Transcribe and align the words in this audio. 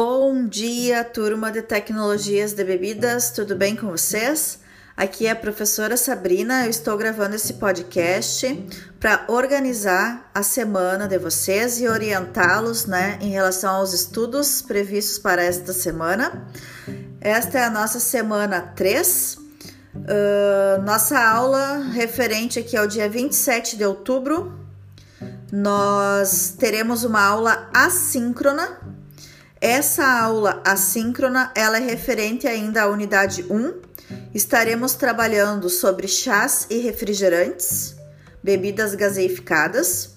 Bom 0.00 0.46
dia, 0.46 1.02
turma 1.02 1.50
de 1.50 1.60
tecnologias 1.60 2.52
de 2.52 2.62
bebidas, 2.62 3.32
tudo 3.32 3.56
bem 3.56 3.74
com 3.74 3.88
vocês? 3.88 4.60
Aqui 4.96 5.26
é 5.26 5.32
a 5.32 5.34
professora 5.34 5.96
Sabrina, 5.96 6.66
eu 6.66 6.70
estou 6.70 6.96
gravando 6.96 7.34
esse 7.34 7.54
podcast 7.54 8.64
para 9.00 9.24
organizar 9.26 10.30
a 10.32 10.40
semana 10.44 11.08
de 11.08 11.18
vocês 11.18 11.80
e 11.80 11.88
orientá-los 11.88 12.86
né, 12.86 13.18
em 13.20 13.30
relação 13.30 13.74
aos 13.74 13.92
estudos 13.92 14.62
previstos 14.62 15.18
para 15.18 15.42
esta 15.42 15.72
semana. 15.72 16.46
Esta 17.20 17.58
é 17.58 17.64
a 17.64 17.70
nossa 17.70 17.98
semana 17.98 18.60
3. 18.60 19.36
Uh, 19.96 20.82
nossa 20.86 21.18
aula 21.18 21.78
referente 21.92 22.60
aqui 22.60 22.76
ao 22.76 22.86
dia 22.86 23.08
27 23.08 23.76
de 23.76 23.84
outubro. 23.84 24.60
Nós 25.50 26.54
teremos 26.56 27.02
uma 27.02 27.20
aula 27.20 27.68
assíncrona 27.74 28.97
essa 29.60 30.06
aula 30.06 30.62
assíncrona, 30.64 31.52
ela 31.54 31.78
é 31.78 31.80
referente 31.80 32.46
ainda 32.46 32.82
à 32.82 32.88
unidade 32.88 33.44
1. 33.50 33.74
Estaremos 34.32 34.94
trabalhando 34.94 35.68
sobre 35.68 36.06
chás 36.06 36.66
e 36.70 36.78
refrigerantes, 36.78 37.96
bebidas 38.42 38.94
gaseificadas. 38.94 40.16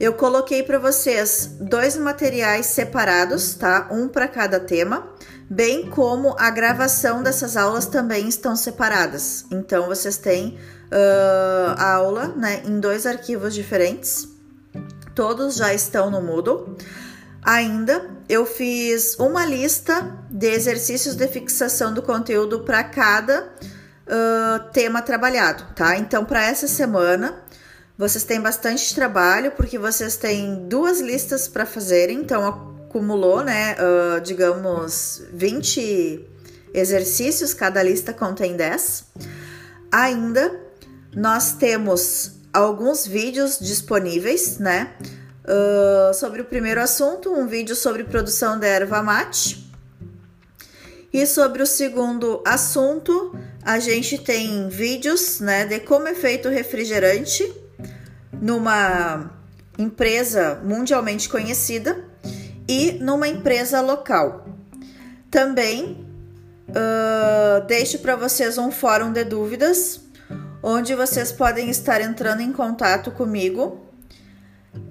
Eu 0.00 0.14
coloquei 0.14 0.64
para 0.64 0.80
vocês 0.80 1.48
dois 1.60 1.96
materiais 1.96 2.66
separados, 2.66 3.54
tá? 3.54 3.88
Um 3.90 4.08
para 4.08 4.26
cada 4.26 4.58
tema, 4.58 5.06
bem 5.48 5.88
como 5.88 6.34
a 6.38 6.50
gravação 6.50 7.22
dessas 7.22 7.56
aulas 7.56 7.86
também 7.86 8.26
estão 8.26 8.56
separadas. 8.56 9.46
Então 9.52 9.86
vocês 9.86 10.16
têm 10.16 10.58
uh, 10.90 11.74
a 11.76 11.94
aula, 11.94 12.28
né, 12.36 12.62
em 12.64 12.80
dois 12.80 13.06
arquivos 13.06 13.54
diferentes. 13.54 14.26
Todos 15.14 15.54
já 15.54 15.72
estão 15.72 16.10
no 16.10 16.20
Moodle. 16.20 16.76
Ainda 17.44 18.10
eu 18.32 18.46
fiz 18.46 19.14
uma 19.18 19.44
lista 19.44 20.18
de 20.30 20.46
exercícios 20.46 21.14
de 21.14 21.28
fixação 21.28 21.92
do 21.92 22.00
conteúdo 22.00 22.60
para 22.60 22.82
cada 22.82 23.42
uh, 23.42 24.72
tema 24.72 25.02
trabalhado, 25.02 25.66
tá? 25.74 25.98
Então, 25.98 26.24
para 26.24 26.42
essa 26.42 26.66
semana, 26.66 27.44
vocês 27.98 28.24
têm 28.24 28.40
bastante 28.40 28.94
trabalho, 28.94 29.52
porque 29.52 29.78
vocês 29.78 30.16
têm 30.16 30.66
duas 30.66 30.98
listas 30.98 31.46
para 31.46 31.66
fazerem, 31.66 32.20
então 32.20 32.46
acumulou, 32.46 33.44
né, 33.44 33.74
uh, 33.74 34.18
digamos, 34.22 35.22
20 35.34 36.26
exercícios, 36.72 37.52
cada 37.52 37.82
lista 37.82 38.14
contém 38.14 38.56
10. 38.56 39.08
Ainda 39.92 40.58
nós 41.14 41.52
temos 41.52 42.40
alguns 42.50 43.06
vídeos 43.06 43.58
disponíveis, 43.58 44.56
né? 44.56 44.94
Uh, 45.44 46.14
sobre 46.14 46.40
o 46.40 46.44
primeiro 46.44 46.80
assunto, 46.80 47.32
um 47.32 47.48
vídeo 47.48 47.74
sobre 47.74 48.04
produção 48.04 48.58
da 48.58 48.66
erva 48.66 49.02
mate. 49.02 49.70
E 51.12 51.26
sobre 51.26 51.62
o 51.62 51.66
segundo 51.66 52.42
assunto, 52.46 53.36
a 53.62 53.78
gente 53.78 54.18
tem 54.18 54.68
vídeos 54.68 55.40
né, 55.40 55.64
de 55.66 55.80
como 55.80 56.06
é 56.06 56.14
feito 56.14 56.48
o 56.48 56.50
refrigerante 56.50 57.52
numa 58.32 59.30
empresa 59.78 60.60
mundialmente 60.64 61.28
conhecida 61.28 62.04
e 62.68 62.92
numa 62.92 63.28
empresa 63.28 63.80
local. 63.80 64.46
Também 65.30 66.06
uh, 66.68 67.66
deixo 67.66 67.98
para 67.98 68.16
vocês 68.16 68.58
um 68.58 68.70
fórum 68.70 69.12
de 69.12 69.24
dúvidas, 69.24 70.00
onde 70.62 70.94
vocês 70.94 71.32
podem 71.32 71.68
estar 71.68 72.00
entrando 72.00 72.40
em 72.40 72.52
contato 72.52 73.10
comigo 73.10 73.91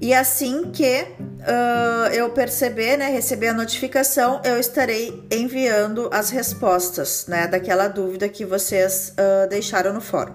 e 0.00 0.14
assim 0.14 0.70
que 0.70 1.02
uh, 1.02 2.12
eu 2.12 2.30
perceber, 2.30 2.96
né, 2.96 3.08
receber 3.10 3.48
a 3.48 3.54
notificação, 3.54 4.40
eu 4.44 4.58
estarei 4.58 5.26
enviando 5.30 6.08
as 6.12 6.30
respostas, 6.30 7.26
né, 7.26 7.46
daquela 7.46 7.88
dúvida 7.88 8.28
que 8.28 8.44
vocês 8.44 9.12
uh, 9.12 9.48
deixaram 9.48 9.92
no 9.92 10.00
fórum. 10.00 10.34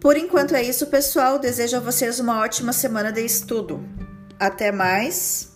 Por 0.00 0.16
enquanto 0.16 0.54
é 0.54 0.62
isso, 0.62 0.86
pessoal. 0.86 1.38
Desejo 1.38 1.76
a 1.76 1.80
vocês 1.80 2.18
uma 2.18 2.40
ótima 2.40 2.72
semana 2.72 3.12
de 3.12 3.20
estudo. 3.20 3.84
Até 4.38 4.72
mais. 4.72 5.49